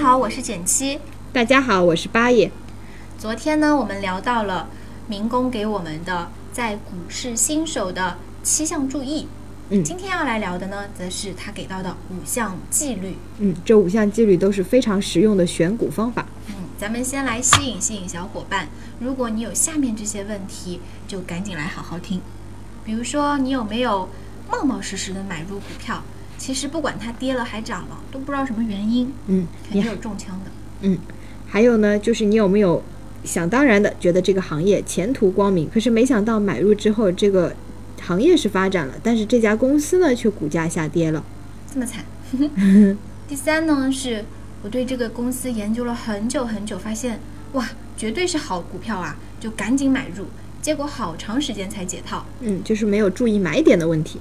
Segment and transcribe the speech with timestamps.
[0.00, 1.00] 好，我是简七。
[1.32, 2.52] 大家好，我是八爷。
[3.18, 4.68] 昨天呢，我们聊到了
[5.08, 9.26] 民工给我们的在股市新手的七项注意。
[9.70, 13.16] 嗯今天要来聊的呢，则是他给到的五项纪律。
[13.40, 16.24] 嗯，这五项纪律都是非常实用的选股方法。
[16.46, 18.68] 嗯，咱们先来吸引吸引小伙伴。
[19.00, 22.20] 如果你有下面这些问题，就赶紧来好好听。
[22.84, 24.08] 比如说，你有没有
[24.48, 26.04] 冒冒失失的买入股票？
[26.38, 30.50] 其实不管它跌了还涨了，都不知道什么原因，嗯，肯定有中枪的。
[30.80, 30.96] 嗯
[31.46, 32.82] 还有呢，就是你有没有
[33.24, 37.54] 想当然的觉得这个行业前途光明，可是没想到买入之后，这个
[38.00, 41.24] 行业是发展了，但是这家公司呢却股价下跌了。
[41.72, 42.04] 这么惨。
[43.26, 44.24] 第三呢，是
[44.62, 47.18] 我对这个公司研究了很久很久，发现
[47.52, 50.26] 哇，绝对是好股票啊，就赶紧买入，
[50.62, 52.24] 结果好长时间才解套。
[52.40, 54.20] 嗯，就是没有注意买点的问题。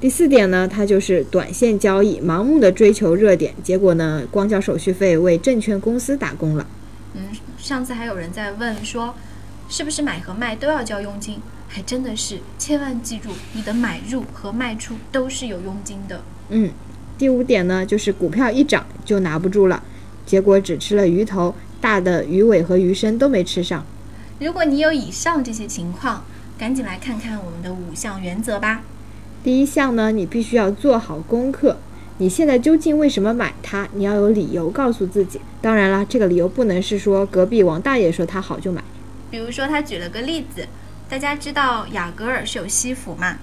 [0.00, 6.66] 第四点呢，它就是短线交易，盲目的追求热点，结果呢，光交手续费为证券公司打工了。
[7.12, 7.24] 嗯，
[7.58, 9.14] 上次还有人在问说，
[9.68, 11.38] 是不是买和卖都要交佣金？
[11.68, 16.22] 还真的是，千万记住，你的买入和卖出都是有佣金的。
[16.48, 16.70] 嗯，
[17.18, 19.82] 第五点呢，就是股票一涨就拿不住了，
[20.24, 23.84] 结果只吃了鱼头，大的鱼尾和鱼身都没吃上。
[24.38, 26.24] 如果你有以上这些情况，
[26.58, 28.80] 赶紧来看看我们的五项原则吧。
[29.42, 31.76] 第一项呢，你必须要做好功课。
[32.18, 33.88] 你现在究竟为什么买它？
[33.94, 35.40] 你要有理由告诉自己。
[35.62, 38.82] 当然了，这个理由不能是说隔壁王大爷说它好就买。
[39.30, 40.66] 比如说，他举了个例子，
[41.08, 43.38] 大家知道雅戈尔是有西服嘛？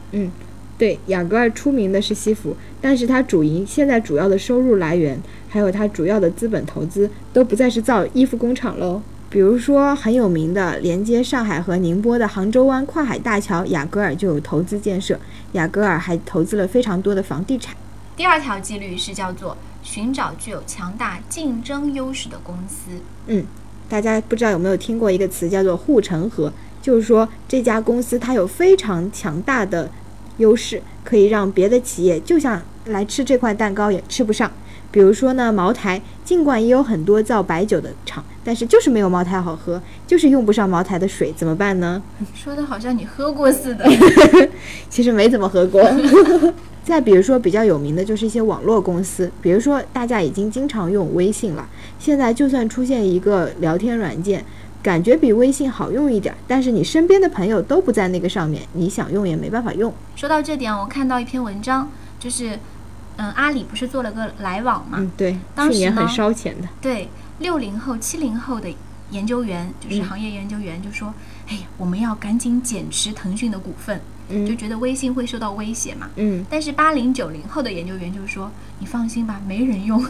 [0.78, 5.20] 对，雅戈尔出名的是西服，但是它主营现在主要的收入来源，
[5.50, 9.02] 还有它主要的资本投资，都不再是造衣服工厂喽。
[9.30, 15.20] 比如说很有名的连接上海和宁波的杭州湾跨海大桥，雅戈尔就有投资建设。
[15.52, 17.76] 雅戈尔还投资了非常多的房地产。
[18.16, 22.92] 第二条纪律是叫做寻找具有强大竞争优势的公司。
[23.28, 23.46] 嗯
[23.90, 26.52] 大家不知道有没有听过一个词叫做护城河，
[26.82, 29.90] 就是说这家公司它有非常强大的
[30.38, 34.52] 优势，可以让别的企业就像来吃这块蛋糕也吃不上。
[34.92, 42.02] 比如说呢，茅台尽管也有很多造白酒的厂，但是就是没有茅台好喝，就是用不上茅台的水，怎么办呢？
[42.34, 43.86] 说的好像你喝过似的。
[44.90, 45.84] 其实没怎么喝过。
[46.84, 51.68] 再比如说比较有名的就是一些网络公司，比如说大家已经经常用微信了，
[52.00, 54.46] 现在就算出现一个聊天软件，
[54.82, 59.94] 感觉比微信好用一点，但是你身边的朋友都不在那个上面，你想用也没办法用。
[60.16, 62.58] 说到这点，我看到一篇文章，就是，
[63.18, 64.98] 嗯，阿里不是做了个来往嘛？
[65.00, 66.68] 嗯，对，当时很呢烧钱的。
[66.82, 68.70] 对，六零后、七零后的
[69.12, 71.14] 研究员，就是嗯行业研究员，就说
[71.50, 80.04] ：“哎呀，我们要赶紧减持腾讯的股份，嗯就嗯觉得微信会受到威胁嘛。”嗯但是八零九零后的研究员就是说，你放心吧，没人用。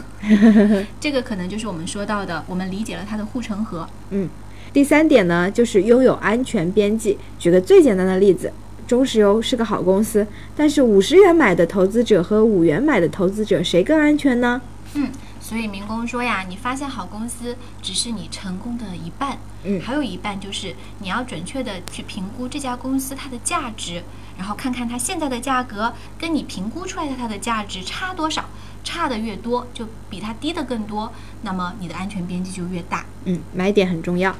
[0.99, 3.87] 这个可能就是我们说到的，我们理解了它的护城河。
[4.09, 4.27] 嗯
[4.73, 7.17] 第三点呢，就是拥有安全边际。
[7.39, 8.51] 举个最简单的例子，
[8.87, 10.25] 中石油是个好公司，
[10.55, 14.61] 但是五十元买的投资者和五元买的投资者谁更安全呢？
[14.95, 15.09] 嗯
[15.39, 24.03] 所以民工说呀，你发现好公司只是你成功的一半，嗯还有一半就是你要准确的去评估这家公司它的价值，
[24.37, 28.49] 然后看看它现在的价格跟你评估出来的它的价值差多少，
[28.83, 33.05] 差的越多就比它低的更多，那么你的安全边际就越大。
[33.23, 34.35] 嗯，买点很重要。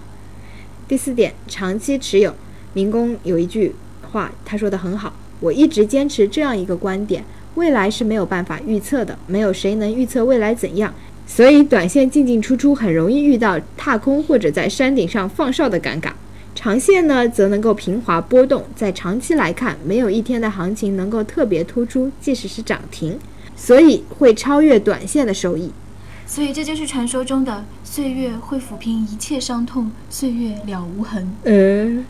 [0.90, 2.34] 第四点，长期持有。
[2.74, 3.74] 民工有一句
[4.18, 7.24] 话，他说的很好，我一直坚持这样一个观点：
[7.54, 10.92] 未来是没有办法预测的，没有谁能预测未来怎样。
[11.28, 16.10] 所以，短线进进出出很容易遇到踏空或者在山顶上放哨的尴尬。
[16.56, 18.64] 长线呢，则能够平滑波动。
[18.76, 23.20] 在长期来看，没有一天的行情能够特别突出，即使是涨停，
[23.56, 25.72] 所以会超越短线的收益。
[26.26, 31.32] 所以这就是传说中的岁月会抚平一切伤痛，岁月了无痕。
[31.44, 32.06] 嗯，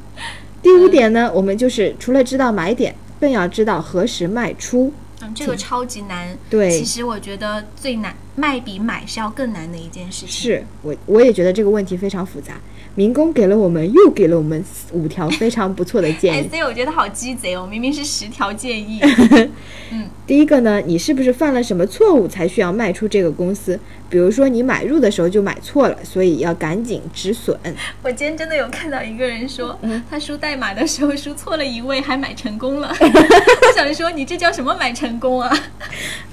[0.68, 4.92] 第五点呢，我们就是除了知道买点，更要知道何时卖出。
[5.22, 6.38] 嗯，这个超级难。
[6.50, 10.30] 对其实我觉得最难卖比买是要更难的一件事情。
[10.30, 12.54] 是我我也觉得这个问题非常复杂。
[12.94, 16.48] 民工给了我们又给了我们五条非常不错的建 哎，议。
[16.50, 19.00] 所以我觉得好鸡贼哦，明明是十条建议。
[19.92, 23.80] 嗯第一个呢，你是不是犯了什么错误才需要卖出这个公司？
[24.10, 27.58] 比如说你买入的时候就买错了，所以要赶紧止损。
[28.02, 32.94] 我今天真的有看到一个人说，嗯他输代码的时候输错了一位，还买成功了。
[33.00, 35.58] 我想说，你这叫什么买成功啊？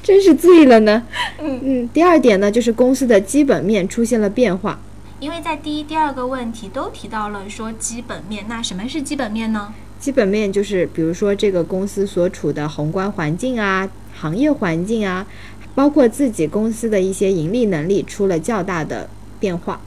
[0.02, 1.02] 真是醉了呢。
[1.40, 4.80] 嗯嗯，第二点呢，就是公司的基本面出现了变化。
[5.20, 9.72] 因为在第一、第二个问题都提到了说基本面，那什么是基本面呢？
[10.00, 15.24] 基本面就是，比如说这个公司所处的宏观环境啊、行业环境啊，
[15.76, 19.08] 包括自己公司的一些盈利能力出了较大的
[19.38, 19.80] 变化。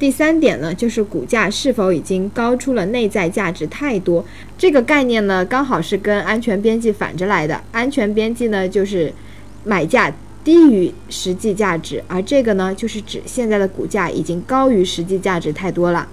[0.00, 4.24] 第三点呢，就是股价是否已经高出了内在价值太多。
[4.58, 7.62] 这个概念呢，刚好是跟安全边际反着来的。
[7.70, 9.14] 安全边际呢，就是
[9.62, 10.12] 买价
[10.44, 16.08] 低于实际价值，而这个呢，就是指现在的股价已经高于实际价值太多了。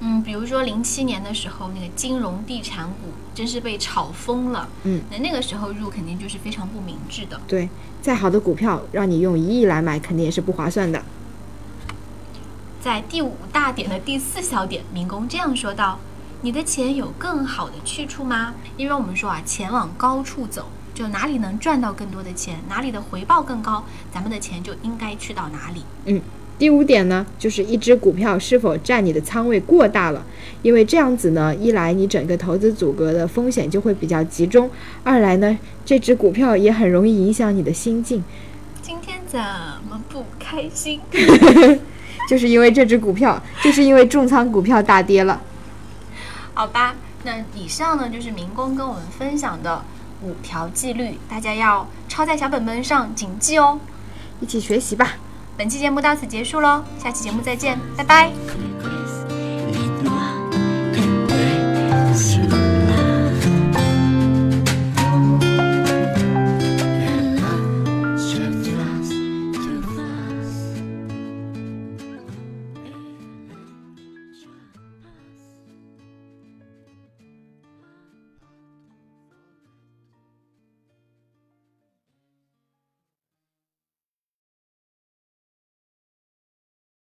[0.00, 4.68] 嗯，比如说零七年的时候，那个金融地产股真是被炒疯了。
[4.82, 7.40] 嗯，那那个时候入肯定就是非常不明智的。
[7.46, 7.68] 对，
[8.02, 11.02] 再好的股票，让你用一亿来买，肯定也是不划算的。
[12.80, 15.98] 在第五大点的第四小点，民工这样说道
[16.42, 18.54] ：“你的钱有更好的去处吗？
[18.76, 20.66] 因为我们说啊，钱往高处走，
[20.96, 25.84] 就哪里能赚到更多的钱，哪里的回报更高，咱们的钱就应该去到哪里。
[26.06, 26.22] 嗯
[26.58, 30.24] 第五点呢，就是一只股票是否占你的仓位过大了，
[30.62, 34.70] 因为这样子呢，一来你整个投资组合的风险就会比较集中，
[35.04, 38.24] 二来呢，这只股票也很容易影响你的心境，
[38.80, 40.98] 今天怎么不开心？
[42.26, 45.42] 就是因为这只股票，就是因为重仓股票大跌了。
[46.54, 46.94] 好吧，
[47.24, 49.84] 那以上呢就是民工跟我们分享的
[50.22, 53.78] 五条纪律，大家要抄在小本本上谨记哦。
[54.40, 55.12] 一起学习吧。
[55.56, 58.75] 本期节目到此结束喽，下期节目再见，拜拜。